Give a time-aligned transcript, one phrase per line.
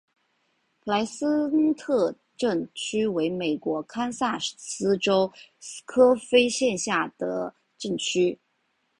[0.79, 5.31] 普莱森特镇区为美国堪萨斯州
[5.85, 8.39] 科菲县辖下的镇区。